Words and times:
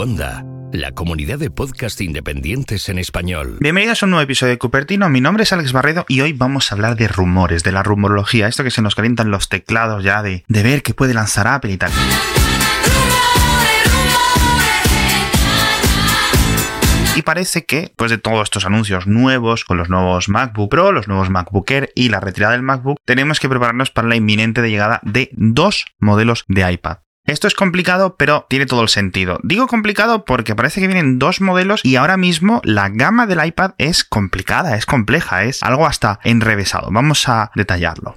Cuonda, 0.00 0.46
la 0.72 0.92
comunidad 0.92 1.38
de 1.38 1.50
podcast 1.50 2.00
independientes 2.00 2.88
en 2.88 2.98
español. 2.98 3.58
Bienvenidos 3.60 4.02
a 4.02 4.06
un 4.06 4.12
nuevo 4.12 4.22
episodio 4.22 4.52
de 4.52 4.58
Cupertino. 4.58 5.10
Mi 5.10 5.20
nombre 5.20 5.42
es 5.42 5.52
Alex 5.52 5.74
Barredo 5.74 6.06
y 6.08 6.22
hoy 6.22 6.32
vamos 6.32 6.72
a 6.72 6.74
hablar 6.74 6.96
de 6.96 7.06
rumores, 7.06 7.64
de 7.64 7.72
la 7.72 7.82
rumorología, 7.82 8.48
esto 8.48 8.64
que 8.64 8.70
se 8.70 8.80
nos 8.80 8.94
calientan 8.94 9.30
los 9.30 9.50
teclados 9.50 10.02
ya 10.02 10.22
de, 10.22 10.42
de 10.48 10.62
ver 10.62 10.82
qué 10.82 10.94
puede 10.94 11.12
lanzar 11.12 11.48
Apple 11.48 11.72
y 11.72 11.76
tal. 11.76 11.92
Y 17.14 17.20
parece 17.20 17.66
que, 17.66 17.80
después 17.80 18.10
de 18.10 18.16
todos 18.16 18.44
estos 18.44 18.64
anuncios 18.64 19.06
nuevos, 19.06 19.66
con 19.66 19.76
los 19.76 19.90
nuevos 19.90 20.30
MacBook 20.30 20.70
Pro, 20.70 20.92
los 20.92 21.08
nuevos 21.08 21.28
MacBook 21.28 21.70
Air 21.72 21.92
y 21.94 22.08
la 22.08 22.20
retirada 22.20 22.52
del 22.52 22.62
MacBook, 22.62 22.96
tenemos 23.04 23.38
que 23.38 23.50
prepararnos 23.50 23.90
para 23.90 24.08
la 24.08 24.16
inminente 24.16 24.62
llegada 24.62 25.00
de 25.02 25.28
dos 25.32 25.84
modelos 25.98 26.46
de 26.48 26.72
iPad. 26.72 27.00
Esto 27.30 27.46
es 27.46 27.54
complicado, 27.54 28.16
pero 28.16 28.44
tiene 28.48 28.66
todo 28.66 28.82
el 28.82 28.88
sentido. 28.88 29.38
Digo 29.44 29.68
complicado 29.68 30.24
porque 30.24 30.56
parece 30.56 30.80
que 30.80 30.88
vienen 30.88 31.20
dos 31.20 31.40
modelos 31.40 31.80
y 31.84 31.94
ahora 31.94 32.16
mismo 32.16 32.60
la 32.64 32.88
gama 32.88 33.28
del 33.28 33.46
iPad 33.46 33.74
es 33.78 34.02
complicada, 34.02 34.76
es 34.76 34.84
compleja, 34.84 35.44
es 35.44 35.62
algo 35.62 35.86
hasta 35.86 36.18
enrevesado. 36.24 36.88
Vamos 36.90 37.28
a 37.28 37.52
detallarlo. 37.54 38.16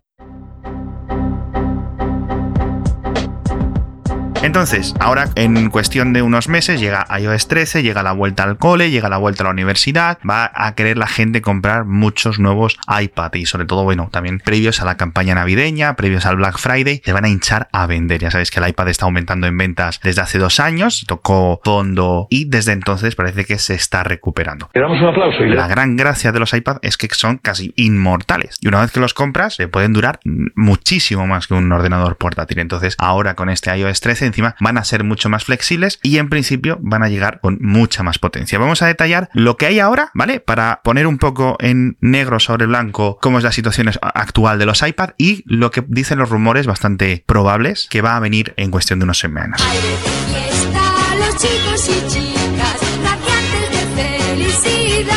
Entonces, 4.43 4.93
ahora 4.99 5.29
en 5.35 5.69
cuestión 5.69 6.11
de 6.11 6.21
unos 6.21 6.49
meses 6.49 6.81
llega 6.81 7.07
iOS 7.17 7.47
13, 7.47 7.81
llega 7.81 8.03
la 8.03 8.11
vuelta 8.11 8.43
al 8.43 8.57
cole, 8.57 8.91
llega 8.91 9.07
la 9.07 9.15
vuelta 9.15 9.43
a 9.43 9.45
la 9.45 9.51
universidad, 9.51 10.17
va 10.29 10.51
a 10.53 10.75
querer 10.75 10.97
la 10.97 11.07
gente 11.07 11.41
comprar 11.41 11.85
muchos 11.85 12.39
nuevos 12.39 12.77
iPad 12.87 13.33
y 13.35 13.45
sobre 13.45 13.65
todo, 13.65 13.85
bueno, 13.85 14.09
también 14.11 14.39
previos 14.39 14.81
a 14.81 14.85
la 14.85 14.97
campaña 14.97 15.33
navideña, 15.33 15.95
previos 15.95 16.25
al 16.25 16.35
Black 16.35 16.57
Friday, 16.57 17.01
se 17.05 17.13
van 17.13 17.23
a 17.23 17.29
hinchar 17.29 17.69
a 17.71 17.87
vender. 17.87 18.19
Ya 18.19 18.31
sabéis 18.31 18.51
que 18.51 18.59
el 18.59 18.67
iPad 18.67 18.89
está 18.89 19.05
aumentando 19.05 19.47
en 19.47 19.57
ventas 19.57 20.01
desde 20.03 20.21
hace 20.21 20.39
dos 20.39 20.59
años, 20.59 21.05
tocó 21.07 21.61
fondo 21.63 22.27
y 22.29 22.43
desde 22.43 22.73
entonces 22.73 23.15
parece 23.15 23.45
que 23.45 23.57
se 23.57 23.75
está 23.75 24.03
recuperando. 24.03 24.69
Le 24.73 24.81
damos 24.81 24.99
un 24.99 25.07
aplauso. 25.07 25.41
Y 25.41 25.53
La 25.53 25.69
gran 25.69 25.95
gracia 25.95 26.33
de 26.33 26.41
los 26.41 26.53
iPad 26.53 26.79
es 26.81 26.97
que 26.97 27.07
son 27.13 27.37
casi 27.37 27.71
inmortales 27.77 28.57
y 28.59 28.67
una 28.67 28.81
vez 28.81 28.91
que 28.91 28.99
los 28.99 29.13
compras, 29.13 29.55
se 29.55 29.69
pueden 29.69 29.93
durar 29.93 30.19
muchísimo 30.53 31.27
más 31.27 31.47
que 31.47 31.53
un 31.53 31.71
ordenador 31.71 32.17
portátil. 32.17 32.59
Entonces, 32.59 32.95
ahora 32.97 33.35
con 33.35 33.49
este 33.49 33.73
iOS 33.73 34.01
13, 34.01 34.32
van 34.41 34.77
a 34.77 34.83
ser 34.83 35.03
mucho 35.03 35.29
más 35.29 35.45
flexibles 35.45 35.99
y 36.01 36.17
en 36.17 36.29
principio 36.29 36.77
van 36.81 37.03
a 37.03 37.09
llegar 37.09 37.39
con 37.41 37.57
mucha 37.61 38.03
más 38.03 38.19
potencia. 38.19 38.59
Vamos 38.59 38.81
a 38.81 38.87
detallar 38.87 39.29
lo 39.33 39.57
que 39.57 39.65
hay 39.65 39.79
ahora, 39.79 40.11
¿vale? 40.13 40.39
Para 40.39 40.81
poner 40.83 41.07
un 41.07 41.17
poco 41.17 41.57
en 41.59 41.97
negro 42.01 42.39
sobre 42.39 42.65
blanco 42.65 43.17
cómo 43.21 43.37
es 43.37 43.43
la 43.43 43.51
situación 43.51 43.89
actual 44.01 44.59
de 44.59 44.65
los 44.65 44.81
iPad 44.81 45.11
y 45.17 45.43
lo 45.45 45.71
que 45.71 45.83
dicen 45.87 46.19
los 46.19 46.29
rumores 46.29 46.67
bastante 46.67 47.23
probables 47.25 47.87
que 47.89 48.01
va 48.01 48.15
a 48.15 48.19
venir 48.19 48.53
en 48.57 48.71
cuestión 48.71 48.99
de 48.99 49.05
unas 49.05 49.17
semanas. 49.17 49.61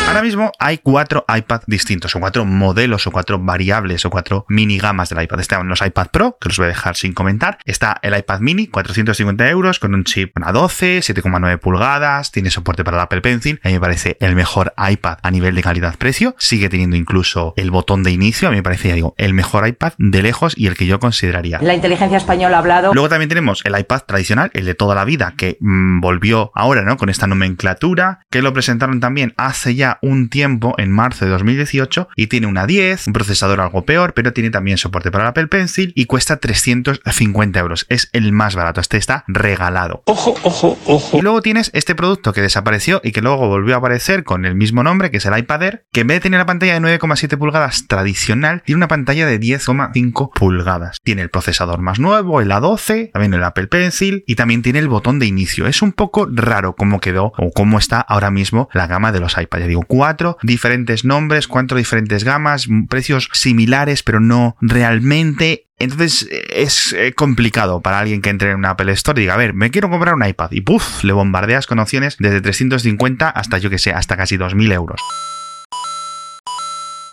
Ahora 0.07 0.21
mismo 0.23 0.51
hay 0.57 0.79
cuatro 0.79 1.25
iPad 1.27 1.61
distintos, 1.67 2.15
o 2.15 2.19
cuatro 2.19 2.45
modelos, 2.45 3.05
o 3.05 3.11
cuatro 3.11 3.37
variables, 3.39 4.05
o 4.05 4.09
cuatro 4.09 4.45
mini 4.49 4.79
gamas 4.79 5.09
del 5.09 5.21
iPad. 5.21 5.39
Están 5.41 5.67
los 5.67 5.81
iPad 5.81 6.07
Pro, 6.07 6.37
que 6.39 6.49
los 6.49 6.57
voy 6.57 6.65
a 6.65 6.69
dejar 6.69 6.95
sin 6.95 7.13
comentar. 7.13 7.59
Está 7.65 7.99
el 8.01 8.17
iPad 8.17 8.39
mini, 8.39 8.67
450 8.67 9.49
euros, 9.49 9.79
con 9.79 9.93
un 9.93 10.05
chip 10.05 10.35
A12, 10.37 10.99
7,9 10.99 11.59
pulgadas, 11.59 12.31
tiene 12.31 12.49
soporte 12.49 12.83
para 12.83 12.97
el 12.97 13.03
Apple 13.03 13.21
Pencil. 13.21 13.59
A 13.63 13.67
mí 13.67 13.75
me 13.75 13.79
parece 13.79 14.17
el 14.19 14.33
mejor 14.33 14.73
iPad 14.77 15.19
a 15.21 15.29
nivel 15.29 15.53
de 15.55 15.61
calidad-precio. 15.61 16.35
Sigue 16.39 16.69
teniendo 16.69 16.95
incluso 16.95 17.53
el 17.57 17.69
botón 17.69 18.01
de 18.01 18.11
inicio. 18.11 18.47
A 18.47 18.51
mí 18.51 18.57
me 18.57 18.63
parece, 18.63 18.87
ya 18.87 18.95
digo, 18.95 19.13
el 19.17 19.33
mejor 19.33 19.67
iPad 19.67 19.93
de 19.97 20.23
lejos 20.23 20.53
y 20.57 20.67
el 20.67 20.75
que 20.75 20.87
yo 20.87 20.99
consideraría. 20.99 21.59
La 21.61 21.75
inteligencia 21.75 22.17
española 22.17 22.57
ha 22.57 22.59
hablado. 22.59 22.93
Luego 22.93 23.09
también 23.09 23.29
tenemos 23.29 23.63
el 23.65 23.77
iPad 23.77 24.01
tradicional, 24.07 24.49
el 24.53 24.65
de 24.65 24.73
toda 24.73 24.95
la 24.95 25.05
vida, 25.05 25.33
que 25.37 25.57
mm, 25.59 25.99
volvió 25.99 26.51
ahora, 26.55 26.83
¿no? 26.83 26.97
Con 26.97 27.09
esta 27.09 27.27
nomenclatura, 27.27 28.21
que 28.31 28.41
lo 28.41 28.53
presentaron 28.53 28.99
también 28.99 29.33
hace 29.37 29.66
ya 29.75 29.99
un 30.01 30.29
tiempo, 30.29 30.75
en 30.77 30.91
marzo 30.91 31.25
de 31.25 31.31
2018, 31.31 32.09
y 32.15 32.27
tiene 32.27 32.47
una 32.47 32.65
10, 32.65 33.07
un 33.07 33.13
procesador 33.13 33.61
algo 33.61 33.85
peor, 33.85 34.13
pero 34.13 34.33
tiene 34.33 34.49
también 34.49 34.77
soporte 34.77 35.11
para 35.11 35.25
el 35.25 35.29
Apple 35.29 35.47
Pencil 35.47 35.93
y 35.95 36.05
cuesta 36.05 36.37
350 36.37 37.59
euros. 37.59 37.85
Es 37.89 38.09
el 38.13 38.31
más 38.31 38.55
barato, 38.55 38.81
este 38.81 38.97
está 38.97 39.23
regalado. 39.27 40.03
Ojo, 40.05 40.35
ojo, 40.43 40.77
ojo. 40.85 41.17
Y 41.17 41.21
luego 41.21 41.41
tienes 41.41 41.71
este 41.73 41.95
producto 41.95 42.33
que 42.33 42.41
desapareció 42.41 43.01
y 43.03 43.11
que 43.11 43.21
luego 43.21 43.47
volvió 43.47 43.75
a 43.75 43.77
aparecer 43.79 44.23
con 44.23 44.45
el 44.45 44.55
mismo 44.55 44.83
nombre, 44.83 45.11
que 45.11 45.17
es 45.17 45.25
el 45.25 45.37
iPad 45.37 45.63
Air, 45.63 45.85
que 45.91 46.01
en 46.01 46.07
vez 46.07 46.17
de 46.17 46.21
tener 46.21 46.39
la 46.39 46.45
pantalla 46.45 46.73
de 46.73 46.81
9,7 46.81 47.37
pulgadas 47.37 47.87
tradicional, 47.87 48.61
tiene 48.65 48.77
una 48.77 48.87
pantalla 48.87 49.25
de 49.25 49.39
10,5 49.39 50.31
pulgadas. 50.33 50.97
Tiene 51.03 51.21
el 51.21 51.29
procesador 51.29 51.81
más 51.81 51.99
nuevo, 51.99 52.41
el 52.41 52.51
A12, 52.51 53.11
también 53.11 53.33
el 53.33 53.43
Apple 53.43 53.67
Pencil 53.67 54.23
y 54.27 54.35
también 54.35 54.61
tiene 54.61 54.79
el 54.79 54.87
botón 54.87 55.19
de 55.19 55.25
inicio. 55.25 55.67
Es 55.67 55.81
un 55.81 55.91
poco 55.91 56.27
raro 56.31 56.75
cómo 56.75 56.99
quedó 56.99 57.33
o 57.37 57.51
cómo 57.51 57.77
está 57.77 57.99
ahora 58.01 58.31
mismo 58.31 58.69
la 58.73 58.87
gama 58.87 59.11
de 59.11 59.19
los 59.19 59.37
iPad. 59.37 59.56
Ya 59.59 59.67
digo, 59.67 59.83
cuatro 59.87 60.37
diferentes 60.43 61.05
nombres, 61.05 61.47
cuatro 61.47 61.77
diferentes 61.77 62.23
gamas, 62.23 62.67
precios 62.89 63.29
similares, 63.33 64.03
pero 64.03 64.19
no 64.19 64.57
realmente 64.61 65.67
entonces 65.79 66.27
es 66.31 66.93
eh, 66.93 67.13
complicado 67.13 67.81
para 67.81 67.99
alguien 67.99 68.21
que 68.21 68.31
entre 68.31 68.49
en 68.49 68.57
una 68.57 68.71
Apple 68.71 68.91
Store 68.93 69.19
y 69.19 69.23
diga, 69.23 69.35
a 69.35 69.37
ver, 69.37 69.53
me 69.53 69.69
quiero 69.69 69.89
comprar 69.89 70.15
un 70.15 70.25
iPad 70.25 70.51
y 70.51 70.61
puff, 70.61 71.03
le 71.03 71.13
bombardeas 71.13 71.67
con 71.67 71.79
opciones 71.79 72.17
desde 72.19 72.41
350 72.41 73.29
hasta 73.29 73.59
yo 73.59 73.69
que 73.69 73.77
sé, 73.77 73.91
hasta 73.91 74.17
casi 74.17 74.37
2.000 74.37 74.73
euros. 74.73 75.01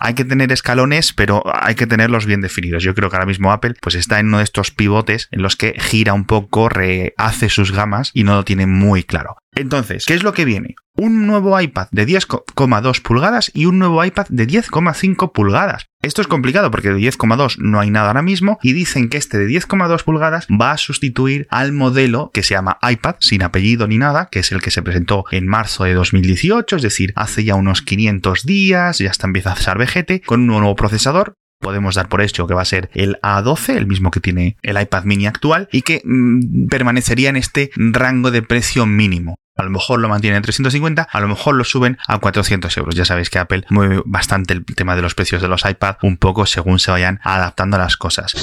Hay 0.01 0.15
que 0.15 0.25
tener 0.25 0.53
escalones, 0.53 1.13
pero 1.15 1.43
hay 1.47 1.77
que 1.77 1.87
tenerlos 1.87 2.27
bien 2.27 2.43
definidos. 2.43 2.83
Yo 2.83 2.95
creo 2.95 3.09
que 3.09 3.17
ahora 3.17 3.27
mismo 3.27 3.53
Apple 3.53 3.75
pues 3.81 3.95
está 3.95 4.21
en 4.21 4.27
uno 4.29 4.39
de 4.39 4.45
estos 4.45 4.71
pivotes 4.71 5.29
en 5.31 5.41
los 5.41 5.57
que 5.57 5.75
gira 5.79 6.13
un 6.13 6.27
poco, 6.27 6.69
rehace 6.69 7.49
sus 7.49 7.73
gamas 7.73 8.11
y 8.13 8.25
no 8.25 8.35
lo 8.35 8.45
tiene 8.45 8.67
muy 8.67 9.03
claro. 9.03 9.39
Entonces, 9.57 10.05
¿qué 10.07 10.15
es 10.15 10.23
lo 10.23 10.33
que 10.33 10.45
viene? 10.45 10.75
Un 10.97 11.27
nuevo 11.27 11.61
iPad 11.61 11.89
de 11.91 12.07
10,2 12.07 13.03
pulgadas 13.03 13.51
y 13.55 13.67
un 13.67 13.79
nuevo 13.79 14.05
iPad 14.05 14.27
de 14.29 14.47
10,5 14.47 15.33
pulgadas. 15.33 15.87
Esto 16.03 16.21
es 16.21 16.29
complicado 16.29 16.71
porque 16.71 16.91
de 16.91 16.99
10,2 16.99 17.59
no 17.59 17.81
hay 17.81 17.91
nada 17.91 18.09
ahora 18.09 18.23
mismo 18.23 18.59
y 18.63 18.73
dicen 18.73 19.09
que 19.09 19.17
este 19.17 19.39
de 19.39 19.47
10,2 19.47 20.03
pulgadas 20.05 20.47
va 20.49 20.73
a 20.73 20.77
sustituir 20.77 21.47
al 21.51 21.73
modelo 21.73 22.31
que 22.33 22.43
se 22.43 22.55
llama 22.55 22.79
iPad 22.83 23.17
sin 23.21 23.43
apellido 23.43 23.87
ni 23.87 23.99
nada, 23.99 24.29
que 24.31 24.41
es 24.41 24.53
el 24.53 24.61
que 24.61 24.71
se 24.71 24.83
presentó 24.83 25.25
en 25.31 25.47
marzo 25.47 25.85
de 25.85 25.95
2018, 25.95 26.77
es 26.77 26.83
decir, 26.83 27.13
hace 27.17 27.45
ya 27.45 27.55
unos 27.55 27.83
500 27.83 28.45
días, 28.45 28.99
ya 28.99 29.11
está 29.11 29.27
empieza 29.27 29.53
a 29.53 29.57
ser 29.57 29.79
vejete, 29.79 30.21
con 30.21 30.41
un 30.41 30.47
nuevo 30.49 30.77
procesador, 30.77 31.35
podemos 31.65 31.95
dar 31.95 32.09
por 32.09 32.21
hecho 32.21 32.47
que 32.47 32.55
va 32.55 32.63
a 32.63 32.67
ser 32.67 32.91
el 32.95 33.19
A12, 33.23 33.77
el 33.77 33.87
mismo 33.87 34.11
que 34.11 34.21
tiene 34.21 34.57
el 34.63 34.81
iPad 34.81 35.05
mini 35.05 35.27
actual, 35.27 35.69
y 35.73 35.83
que 35.83 36.03
mm, 36.05 36.67
permanecería 36.67 37.31
en 37.31 37.37
este 37.37 37.71
rango 37.77 38.31
de 38.31 38.43
precio 38.43 38.87
mínimo. 38.87 39.37
A 39.57 39.63
lo 39.63 39.71
mejor 39.71 40.01
lo 40.01 40.09
mantienen 40.09 40.39
en 40.39 40.43
350, 40.43 41.09
a 41.11 41.21
lo 41.21 41.29
mejor 41.29 41.55
lo 41.55 41.65
suben 41.65 41.97
a 42.09 42.19
400 42.19 42.77
euros. 42.77 42.95
Ya 42.95 43.05
sabéis 43.05 43.31
que 43.31 43.39
Apple 43.39 43.65
mueve 43.69 44.03
bastante 44.05 44.53
el 44.53 44.65
tema 44.65 44.97
de 44.97 45.03
los 45.03 45.15
precios 45.15 45.41
de 45.43 45.49
los 45.49 45.65
iPad 45.65 45.97
un 46.03 46.17
poco 46.17 46.45
según 46.47 46.81
se 46.81 46.91
vayan 46.91 47.21
adaptando 47.23 47.79
las 47.79 47.97
cosas. 47.97 48.35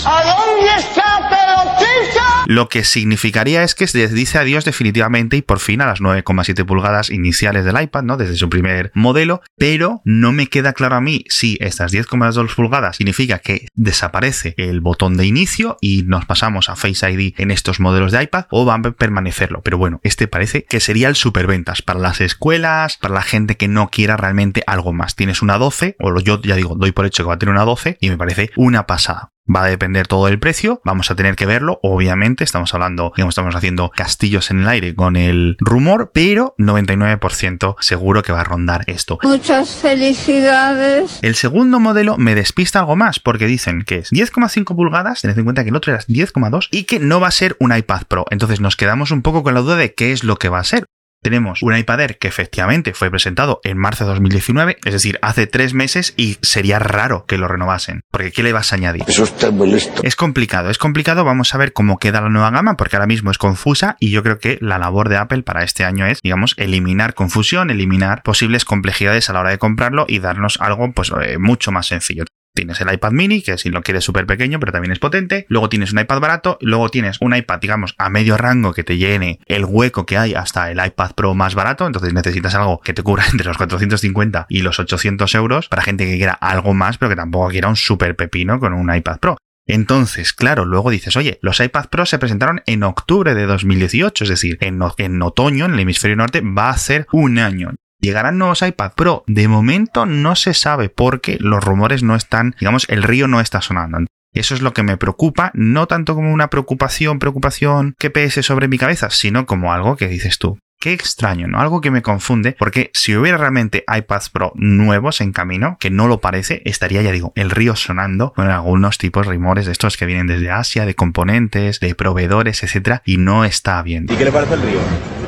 Lo 2.51 2.67
que 2.67 2.83
significaría 2.83 3.63
es 3.63 3.75
que 3.75 3.87
se 3.87 4.09
dice 4.09 4.37
adiós 4.37 4.65
definitivamente 4.65 5.37
y 5.37 5.41
por 5.41 5.59
fin 5.61 5.79
a 5.79 5.85
las 5.85 6.01
9,7 6.01 6.65
pulgadas 6.65 7.09
iniciales 7.09 7.63
del 7.63 7.81
iPad, 7.81 8.03
¿no? 8.03 8.17
Desde 8.17 8.35
su 8.35 8.49
primer 8.49 8.91
modelo, 8.93 9.41
pero 9.57 10.01
no 10.03 10.33
me 10.33 10.47
queda 10.47 10.73
claro 10.73 10.97
a 10.97 10.99
mí 10.99 11.23
si 11.29 11.57
estas 11.61 11.93
10,2 11.93 12.53
pulgadas 12.53 12.97
significa 12.97 13.39
que 13.39 13.67
desaparece 13.73 14.53
el 14.57 14.81
botón 14.81 15.15
de 15.15 15.25
inicio 15.25 15.77
y 15.79 16.03
nos 16.03 16.25
pasamos 16.25 16.67
a 16.67 16.75
Face 16.75 17.09
ID 17.09 17.35
en 17.37 17.51
estos 17.51 17.79
modelos 17.79 18.11
de 18.11 18.23
iPad 18.23 18.47
o 18.49 18.65
van 18.65 18.85
a 18.85 18.91
permanecerlo. 18.91 19.61
Pero 19.61 19.77
bueno, 19.77 20.01
este 20.03 20.27
parece 20.27 20.65
que 20.65 20.81
sería 20.81 21.07
el 21.07 21.15
superventas 21.15 21.81
para 21.81 22.01
las 22.01 22.19
escuelas, 22.19 22.97
para 22.97 23.13
la 23.13 23.21
gente 23.21 23.55
que 23.55 23.69
no 23.69 23.87
quiera 23.87 24.17
realmente 24.17 24.61
algo 24.67 24.91
más. 24.91 25.15
Tienes 25.15 25.41
una 25.41 25.57
12, 25.57 25.95
o 26.01 26.19
yo 26.19 26.41
ya 26.41 26.57
digo, 26.57 26.75
doy 26.75 26.91
por 26.91 27.05
hecho 27.05 27.23
que 27.23 27.29
va 27.29 27.35
a 27.35 27.39
tener 27.39 27.55
una 27.55 27.63
12 27.63 27.97
y 28.01 28.09
me 28.09 28.17
parece 28.17 28.51
una 28.57 28.87
pasada. 28.87 29.30
Va 29.49 29.63
a 29.63 29.67
depender 29.67 30.07
todo 30.07 30.27
del 30.27 30.39
precio, 30.39 30.81
vamos 30.85 31.09
a 31.09 31.15
tener 31.15 31.35
que 31.35 31.45
verlo, 31.45 31.79
obviamente, 31.81 32.43
estamos 32.43 32.73
hablando, 32.73 33.11
digamos, 33.15 33.33
estamos 33.33 33.55
haciendo 33.55 33.89
castillos 33.89 34.51
en 34.51 34.61
el 34.61 34.67
aire 34.67 34.95
con 34.95 35.15
el 35.15 35.57
rumor, 35.59 36.11
pero 36.13 36.55
99% 36.57 37.75
seguro 37.79 38.21
que 38.21 38.31
va 38.31 38.41
a 38.41 38.43
rondar 38.43 38.83
esto. 38.87 39.19
Muchas 39.23 39.75
felicidades. 39.75 41.19
El 41.21 41.35
segundo 41.35 41.79
modelo 41.79 42.17
me 42.17 42.35
despista 42.35 42.79
algo 42.79 42.95
más 42.95 43.19
porque 43.19 43.47
dicen 43.47 43.81
que 43.81 43.97
es 43.97 44.11
10,5 44.11 44.75
pulgadas, 44.75 45.21
tened 45.21 45.37
en 45.37 45.43
cuenta 45.43 45.63
que 45.63 45.69
el 45.69 45.75
otro 45.75 45.93
era 45.93 46.01
10,2 46.03 46.67
y 46.71 46.83
que 46.83 46.99
no 46.99 47.19
va 47.19 47.27
a 47.27 47.31
ser 47.31 47.57
un 47.59 47.75
iPad 47.75 48.03
Pro. 48.07 48.25
Entonces 48.29 48.59
nos 48.61 48.75
quedamos 48.75 49.11
un 49.11 49.21
poco 49.21 49.43
con 49.43 49.53
la 49.53 49.61
duda 49.61 49.75
de 49.75 49.93
qué 49.93 50.11
es 50.11 50.23
lo 50.23 50.37
que 50.37 50.49
va 50.49 50.59
a 50.59 50.63
ser. 50.63 50.85
Tenemos 51.23 51.61
un 51.61 51.77
iPad 51.77 52.01
Air 52.01 52.17
que 52.17 52.27
efectivamente 52.27 52.95
fue 52.95 53.11
presentado 53.11 53.61
en 53.63 53.77
marzo 53.77 54.05
de 54.05 54.09
2019, 54.09 54.77
es 54.83 54.93
decir, 54.93 55.19
hace 55.21 55.45
tres 55.45 55.75
meses 55.75 56.15
y 56.17 56.37
sería 56.41 56.79
raro 56.79 57.25
que 57.27 57.37
lo 57.37 57.47
renovasen, 57.47 58.01
porque 58.09 58.31
¿qué 58.31 58.41
le 58.41 58.53
vas 58.53 58.73
a 58.73 58.77
añadir? 58.77 59.03
Eso 59.07 59.25
está 59.25 59.51
muy 59.51 59.71
listo. 59.71 60.01
Es 60.03 60.15
complicado, 60.15 60.71
es 60.71 60.79
complicado, 60.79 61.23
vamos 61.23 61.53
a 61.53 61.59
ver 61.59 61.73
cómo 61.73 61.99
queda 61.99 62.21
la 62.21 62.29
nueva 62.29 62.49
gama, 62.49 62.75
porque 62.75 62.95
ahora 62.95 63.05
mismo 63.05 63.29
es 63.29 63.37
confusa 63.37 63.97
y 63.99 64.09
yo 64.09 64.23
creo 64.23 64.39
que 64.39 64.57
la 64.61 64.79
labor 64.79 65.09
de 65.09 65.17
Apple 65.17 65.43
para 65.43 65.63
este 65.63 65.83
año 65.83 66.07
es, 66.07 66.21
digamos, 66.23 66.55
eliminar 66.57 67.13
confusión, 67.13 67.69
eliminar 67.69 68.23
posibles 68.23 68.65
complejidades 68.65 69.29
a 69.29 69.33
la 69.33 69.41
hora 69.41 69.51
de 69.51 69.59
comprarlo 69.59 70.05
y 70.07 70.17
darnos 70.17 70.59
algo 70.59 70.91
pues 70.91 71.11
eh, 71.21 71.37
mucho 71.37 71.71
más 71.71 71.85
sencillo. 71.85 72.25
Tienes 72.53 72.81
el 72.81 72.93
iPad 72.93 73.11
mini, 73.11 73.41
que 73.41 73.57
si 73.57 73.69
lo 73.69 73.81
quieres 73.81 74.03
súper 74.03 74.25
pequeño, 74.25 74.59
pero 74.59 74.73
también 74.73 74.91
es 74.91 74.99
potente. 74.99 75.45
Luego 75.47 75.69
tienes 75.69 75.93
un 75.93 75.99
iPad 75.99 76.19
barato. 76.19 76.57
Luego 76.59 76.89
tienes 76.89 77.17
un 77.21 77.33
iPad, 77.33 77.59
digamos, 77.59 77.95
a 77.97 78.09
medio 78.09 78.35
rango 78.37 78.73
que 78.73 78.83
te 78.83 78.97
llene 78.97 79.39
el 79.45 79.63
hueco 79.63 80.05
que 80.05 80.17
hay 80.17 80.33
hasta 80.33 80.69
el 80.69 80.85
iPad 80.85 81.11
Pro 81.13 81.33
más 81.33 81.55
barato. 81.55 81.87
Entonces 81.87 82.13
necesitas 82.13 82.53
algo 82.55 82.81
que 82.81 82.93
te 82.93 83.03
cubra 83.03 83.23
entre 83.31 83.47
los 83.47 83.57
450 83.57 84.47
y 84.49 84.61
los 84.63 84.79
800 84.79 85.33
euros 85.35 85.69
para 85.69 85.81
gente 85.81 86.05
que 86.05 86.17
quiera 86.17 86.33
algo 86.33 86.73
más, 86.73 86.97
pero 86.97 87.09
que 87.09 87.15
tampoco 87.15 87.49
quiera 87.49 87.69
un 87.69 87.77
súper 87.77 88.17
pepino 88.17 88.59
con 88.59 88.73
un 88.73 88.93
iPad 88.93 89.19
Pro. 89.19 89.37
Entonces, 89.65 90.33
claro, 90.33 90.65
luego 90.65 90.89
dices, 90.89 91.15
oye, 91.15 91.39
los 91.41 91.61
iPad 91.61 91.85
Pro 91.87 92.05
se 92.05 92.19
presentaron 92.19 92.61
en 92.65 92.83
octubre 92.83 93.33
de 93.33 93.45
2018, 93.45 94.25
es 94.25 94.29
decir, 94.29 94.57
en, 94.59 94.81
en 94.97 95.21
otoño, 95.21 95.65
en 95.65 95.73
el 95.73 95.79
hemisferio 95.79 96.17
norte, 96.17 96.41
va 96.41 96.71
a 96.71 96.77
ser 96.77 97.07
un 97.13 97.39
año. 97.39 97.71
¿Llegarán 98.01 98.39
nuevos 98.39 98.63
iPad 98.63 98.93
Pro? 98.95 99.23
De 99.27 99.47
momento 99.47 100.07
no 100.07 100.35
se 100.35 100.55
sabe 100.55 100.89
porque 100.89 101.37
los 101.39 101.63
rumores 101.63 102.01
no 102.01 102.15
están, 102.15 102.55
digamos, 102.59 102.89
el 102.89 103.03
río 103.03 103.27
no 103.27 103.39
está 103.39 103.61
sonando. 103.61 103.99
Eso 104.33 104.55
es 104.55 104.61
lo 104.61 104.73
que 104.73 104.81
me 104.81 104.97
preocupa, 104.97 105.51
no 105.53 105.85
tanto 105.85 106.15
como 106.15 106.33
una 106.33 106.49
preocupación, 106.49 107.19
preocupación 107.19 107.93
que 107.99 108.09
pese 108.09 108.41
sobre 108.41 108.67
mi 108.67 108.79
cabeza, 108.79 109.11
sino 109.11 109.45
como 109.45 109.71
algo 109.71 109.97
que 109.97 110.07
dices 110.07 110.39
tú. 110.39 110.57
Qué 110.79 110.93
extraño, 110.93 111.47
¿no? 111.47 111.59
Algo 111.59 111.79
que 111.79 111.91
me 111.91 112.01
confunde, 112.01 112.55
porque 112.57 112.89
si 112.95 113.15
hubiera 113.15 113.37
realmente 113.37 113.83
iPads 113.87 114.29
Pro 114.31 114.51
nuevos 114.55 115.21
en 115.21 115.31
camino, 115.31 115.77
que 115.79 115.91
no 115.91 116.07
lo 116.07 116.21
parece, 116.21 116.63
estaría, 116.65 117.03
ya 117.03 117.11
digo, 117.11 117.33
el 117.35 117.51
río 117.51 117.75
sonando 117.75 118.33
con 118.33 118.49
algunos 118.49 118.97
tipos 118.97 119.27
de 119.27 119.33
rumores 119.33 119.67
de 119.67 119.73
estos 119.73 119.95
que 119.95 120.07
vienen 120.07 120.25
desde 120.25 120.49
Asia, 120.49 120.87
de 120.87 120.95
componentes, 120.95 121.79
de 121.79 121.93
proveedores, 121.93 122.63
etcétera, 122.63 123.03
y 123.05 123.17
no 123.17 123.45
está 123.45 123.79
bien. 123.83 124.07
¿Y 124.09 124.15
qué 124.15 124.25
le 124.25 124.31
parece 124.31 124.55
el 124.55 124.61
río? 124.63 125.20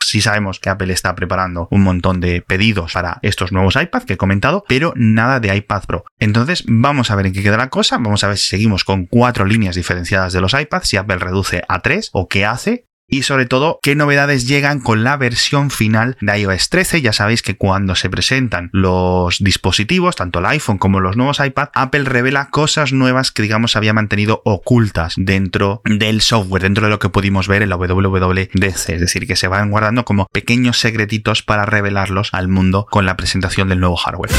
Sí 0.00 0.20
sabemos 0.20 0.58
que 0.58 0.68
Apple 0.70 0.92
está 0.92 1.14
preparando 1.14 1.68
un 1.70 1.82
montón 1.82 2.20
de 2.20 2.42
pedidos 2.42 2.92
para 2.94 3.18
estos 3.22 3.52
nuevos 3.52 3.76
iPads 3.76 4.04
que 4.04 4.14
he 4.14 4.16
comentado, 4.16 4.64
pero 4.66 4.92
nada 4.96 5.38
de 5.38 5.54
iPad 5.54 5.84
Pro. 5.84 6.04
Entonces, 6.18 6.64
vamos 6.66 7.10
a 7.10 7.14
ver 7.14 7.26
en 7.26 7.32
qué 7.32 7.42
queda 7.42 7.56
la 7.56 7.70
cosa, 7.70 7.98
vamos 7.98 8.24
a 8.24 8.28
ver 8.28 8.38
si 8.38 8.48
seguimos 8.48 8.84
con 8.84 9.06
cuatro 9.06 9.44
líneas 9.44 9.76
diferenciadas 9.76 10.32
de 10.32 10.40
los 10.40 10.54
iPads, 10.54 10.88
si 10.88 10.96
Apple 10.96 11.18
reduce 11.18 11.62
a 11.68 11.80
tres 11.80 12.10
o 12.12 12.26
qué 12.26 12.44
hace, 12.44 12.86
y 13.10 13.22
sobre 13.22 13.46
todo 13.46 13.78
qué 13.82 13.94
novedades 13.94 14.46
llegan 14.46 14.80
con 14.80 15.04
la 15.04 15.16
versión 15.16 15.70
final 15.70 16.16
de 16.20 16.38
iOS 16.38 16.68
13. 16.70 17.02
Ya 17.02 17.12
sabéis 17.12 17.42
que 17.42 17.56
cuando 17.56 17.94
se 17.94 18.08
presentan 18.08 18.70
los 18.72 19.38
dispositivos, 19.40 20.16
tanto 20.16 20.38
el 20.38 20.46
iPhone 20.46 20.78
como 20.78 21.00
los 21.00 21.16
nuevos 21.16 21.40
iPad, 21.40 21.68
Apple 21.74 22.04
revela 22.04 22.50
cosas 22.50 22.92
nuevas 22.92 23.32
que 23.32 23.42
digamos 23.42 23.76
había 23.76 23.92
mantenido 23.92 24.42
ocultas 24.44 25.14
dentro 25.16 25.82
del 25.84 26.20
software, 26.20 26.62
dentro 26.62 26.84
de 26.84 26.90
lo 26.90 26.98
que 26.98 27.08
pudimos 27.08 27.48
ver 27.48 27.62
en 27.62 27.68
la 27.68 27.76
WWDC, 27.76 28.90
es 28.90 29.00
decir, 29.00 29.26
que 29.26 29.36
se 29.36 29.48
van 29.48 29.70
guardando 29.70 30.04
como 30.04 30.26
pequeños 30.26 30.78
secretitos 30.78 31.42
para 31.42 31.66
revelarlos 31.66 32.32
al 32.32 32.48
mundo 32.48 32.86
con 32.90 33.06
la 33.06 33.16
presentación 33.16 33.68
del 33.68 33.80
nuevo 33.80 33.96
hardware. 33.96 34.30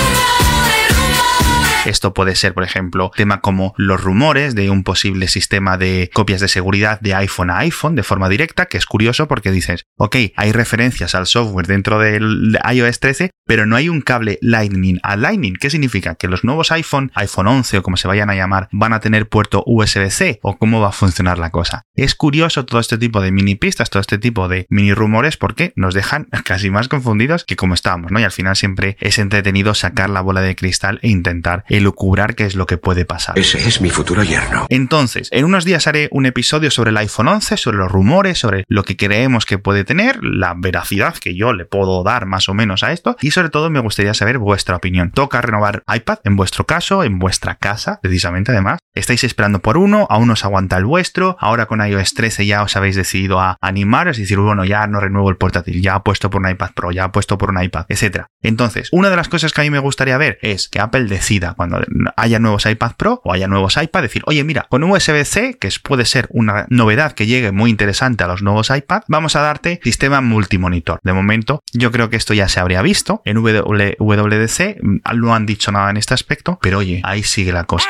Esto 1.86 2.14
puede 2.14 2.36
ser, 2.36 2.54
por 2.54 2.64
ejemplo, 2.64 3.12
tema 3.16 3.42
como 3.42 3.74
los 3.76 4.02
rumores 4.02 4.54
de 4.54 4.70
un 4.70 4.84
posible 4.84 5.28
sistema 5.28 5.80
de 5.80 6.12
copias 6.14 6.40
de 6.40 6.48
seguridad 6.48 7.00
de 7.02 7.16
iPhone 7.16 7.50
a 7.50 7.58
iPhone 7.60 7.96
de 7.96 8.04
forma 8.04 8.30
directa, 8.30 8.68
que 8.68 8.78
es 8.78 8.86
curioso 8.86 9.28
porque 9.28 9.52
dices, 9.52 9.86
ok, 9.98 10.16
hay 10.36 10.52
referencias 10.52 11.16
al 11.16 11.26
software 11.26 11.66
dentro 11.66 11.98
del 11.98 12.60
iOS 12.72 13.00
13, 13.00 13.32
pero 13.48 13.66
no 13.66 13.76
hay 13.76 13.90
un 13.90 14.02
cable 14.02 14.38
Lightning 14.42 15.00
a 15.02 15.16
Lightning. 15.16 15.56
¿Qué 15.60 15.72
significa? 15.72 16.14
Que 16.16 16.28
los 16.28 16.44
nuevos 16.44 16.72
iPhone, 16.72 17.12
iPhone 17.16 17.48
11 17.48 17.80
o 17.80 17.84
como 17.84 17.98
se 17.98 18.08
vayan 18.08 18.30
a 18.30 18.36
llamar, 18.36 18.70
van 18.72 18.94
a 18.94 19.00
tener 19.00 19.28
puerto 19.28 19.64
USB-C 19.66 20.40
o 20.44 20.58
cómo 20.58 20.82
va 20.82 20.90
a 20.90 20.94
funcionar 20.94 21.40
la 21.40 21.50
cosa. 21.50 21.82
Es 21.96 22.14
curioso 22.14 22.64
todo 22.66 22.80
este 22.80 23.00
tipo 23.00 23.22
de 23.22 23.32
mini 23.32 23.56
pistas, 23.56 23.90
todo 23.90 24.02
este 24.02 24.20
tipo 24.20 24.48
de 24.48 24.68
mini 24.70 24.94
rumores 24.94 25.36
porque 25.36 25.74
nos 25.76 25.96
dejan 25.96 26.28
casi 26.46 26.70
más 26.70 26.88
confundidos 26.90 27.44
que 27.44 27.56
como 27.56 27.74
estábamos, 27.74 28.12
¿no? 28.12 28.20
Y 28.20 28.24
al 28.24 28.32
final 28.32 28.56
siempre 28.56 28.98
es 29.00 29.18
entretenido 29.18 29.74
sacar 29.74 30.12
la 30.12 30.22
bola 30.22 30.42
de 30.42 30.56
cristal 30.56 31.00
e 31.02 31.10
intentar 31.10 31.66
elucubrar 31.72 32.36
qué 32.36 32.46
es 32.46 32.56
lo 32.56 32.66
que 32.66 32.78
puede 32.78 33.06
pasar. 33.06 33.38
Ese 33.38 33.58
es 33.58 33.82
mi 33.82 33.90
futuro 33.90 34.24
yerno. 34.24 34.66
Entonces, 34.70 35.30
en 35.32 35.46
unos 35.46 35.66
días 35.66 35.88
haré 35.88 36.10
un 36.12 36.26
episodio 36.26 36.70
sobre 36.70 36.92
el 36.92 36.98
iPhone 36.98 37.30
11, 37.30 37.58
sobre 37.58 37.78
los 37.78 37.92
rumores, 37.92 38.40
sobre 38.40 38.66
lo 38.68 38.84
que 38.84 38.98
creemos 38.98 39.46
que 39.46 39.58
puede 39.58 39.84
tener, 39.84 40.20
la 40.24 40.54
veracidad 40.58 41.16
que 41.16 41.36
yo 41.36 41.54
le 41.54 41.66
puedo 41.66 42.04
dar 42.04 42.26
más 42.26 42.50
o 42.50 42.54
menos 42.54 42.84
a 42.84 42.92
esto 42.92 43.16
y 43.22 43.32
sobre 43.32 43.50
todo 43.50 43.70
me 43.70 43.80
gustaría 43.80 44.14
saber 44.14 44.38
vuestra 44.38 44.76
opinión. 44.76 45.12
¿Toca 45.12 45.42
renovar 45.42 45.84
iPad 45.94 46.20
en 46.24 46.36
vuestro 46.36 46.66
caso, 46.66 47.04
en 47.04 47.20
vuestra 47.20 47.56
casa, 47.56 48.00
precisamente 48.02 48.52
además? 48.52 48.80
¿Estáis 48.94 49.24
esperando 49.24 49.62
por 49.62 49.78
uno? 49.78 50.06
¿Aún 50.10 50.30
os 50.32 50.44
aguanta 50.44 50.78
el 50.78 50.86
vuestro? 50.86 51.38
Ahora 51.40 51.68
con 51.68 51.86
iOS 51.86 52.14
13 52.14 52.46
ya 52.46 52.64
os 52.64 52.76
habéis 52.76 52.98
decidido 52.98 53.40
a 53.40 53.58
animar, 53.62 54.10
es 54.10 54.18
decir, 54.18 54.38
bueno, 54.38 54.66
ya 54.66 54.86
no 54.88 55.00
renuevo 55.00 55.30
el 55.30 55.38
portátil, 55.38 55.82
ya 55.82 56.04
puesto 56.04 56.30
por 56.30 56.42
un 56.42 56.50
iPad 56.50 56.72
Pro, 56.76 56.92
ya 56.92 57.12
puesto 57.12 57.38
por 57.38 57.52
un 57.52 57.64
iPad, 57.64 57.86
etc. 57.88 58.26
Entonces, 58.42 58.90
una 58.92 59.10
de 59.10 59.16
las 59.16 59.30
cosas 59.30 59.54
que 59.54 59.62
a 59.62 59.64
mí 59.64 59.70
me 59.70 59.80
gustaría 59.80 60.18
ver 60.18 60.38
es 60.42 60.68
que 60.68 60.80
Apple 60.80 61.06
decida 61.06 61.56
cuando 61.62 61.80
haya 62.18 62.40
nuevos 62.40 62.66
iPad 62.66 62.94
Pro 62.98 63.22
o 63.24 63.34
haya 63.34 63.48
nuevos 63.48 63.78
iPad, 63.78 64.02
decir, 64.02 64.24
oye, 64.26 64.44
mira, 64.44 64.66
con 64.68 64.84
USB-C, 64.84 65.58
que 65.60 65.70
puede 65.84 66.06
ser 66.06 66.28
una 66.32 66.66
novedad 66.70 67.12
que 67.12 67.28
llegue 67.28 67.52
muy 67.52 67.70
interesante 67.70 68.24
a 68.24 68.28
los 68.28 68.42
nuevos 68.42 68.72
iPad, 68.76 69.04
vamos 69.08 69.36
a 69.36 69.42
darte 69.42 69.80
sistema 69.84 70.22
multimonitor. 70.22 71.00
De 71.04 71.14
momento, 71.14 71.62
yo 71.72 71.92
creo 71.92 72.10
que 72.10 72.16
esto 72.16 72.34
ya 72.34 72.48
se 72.48 72.60
habría 72.60 72.82
visto. 72.82 73.22
En 73.26 73.38
WWDC 73.38 74.78
no 75.14 75.36
han 75.36 75.46
dicho 75.46 75.72
nada 75.72 75.92
en 75.92 75.98
este 75.98 76.16
aspecto, 76.16 76.58
pero 76.62 76.80
oye, 76.80 77.02
ahí 77.04 77.22
sigue 77.22 77.52
la 77.52 77.66
cosa. 77.66 77.88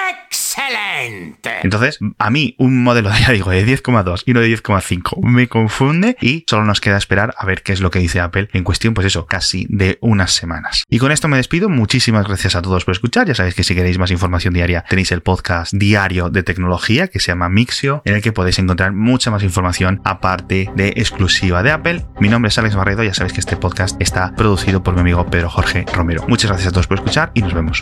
¡Excelente! 0.71 1.51
Entonces, 1.63 1.99
a 2.17 2.29
mí 2.29 2.55
un 2.57 2.83
modelo, 2.83 3.09
ya 3.19 3.31
digo, 3.31 3.51
de 3.51 3.65
10,2 3.65 4.23
y 4.25 4.31
uno 4.31 4.41
de 4.41 4.49
10,5 4.55 5.21
me 5.23 5.47
confunde 5.47 6.17
y 6.21 6.45
solo 6.47 6.65
nos 6.65 6.81
queda 6.81 6.97
esperar 6.97 7.33
a 7.37 7.45
ver 7.45 7.63
qué 7.63 7.73
es 7.73 7.81
lo 7.81 7.91
que 7.91 7.99
dice 7.99 8.19
Apple 8.19 8.49
en 8.53 8.63
cuestión, 8.63 8.93
pues 8.93 9.07
eso, 9.07 9.25
casi 9.25 9.65
de 9.69 9.97
unas 10.01 10.31
semanas. 10.31 10.83
Y 10.89 10.99
con 10.99 11.11
esto 11.11 11.27
me 11.27 11.37
despido. 11.37 11.69
Muchísimas 11.69 12.27
gracias 12.27 12.55
a 12.55 12.61
todos 12.61 12.85
por 12.85 12.93
escuchar. 12.93 13.27
Ya 13.27 13.35
sabéis 13.35 13.55
que 13.55 13.63
si 13.63 13.75
queréis 13.75 13.97
más 13.97 14.11
información 14.11 14.53
diaria, 14.53 14.83
tenéis 14.89 15.11
el 15.11 15.21
podcast 15.21 15.73
diario 15.73 16.29
de 16.29 16.43
tecnología 16.43 17.07
que 17.07 17.19
se 17.19 17.27
llama 17.27 17.49
Mixio, 17.49 18.01
en 18.05 18.15
el 18.15 18.21
que 18.21 18.31
podéis 18.31 18.59
encontrar 18.59 18.93
mucha 18.93 19.31
más 19.31 19.43
información 19.43 20.01
aparte 20.03 20.69
de 20.75 20.89
exclusiva 20.89 21.63
de 21.63 21.71
Apple. 21.71 22.05
Mi 22.19 22.29
nombre 22.29 22.49
es 22.49 22.57
Alex 22.57 22.75
Barredo. 22.75 23.03
Ya 23.03 23.13
sabéis 23.13 23.33
que 23.33 23.39
este 23.39 23.57
podcast 23.57 24.01
está 24.01 24.33
producido 24.35 24.83
por 24.83 24.93
mi 24.95 25.01
amigo 25.01 25.25
Pedro 25.27 25.49
Jorge 25.49 25.85
Romero. 25.93 26.25
Muchas 26.27 26.49
gracias 26.49 26.69
a 26.69 26.71
todos 26.71 26.87
por 26.87 26.97
escuchar 26.97 27.31
y 27.33 27.41
nos 27.41 27.53
vemos. 27.53 27.81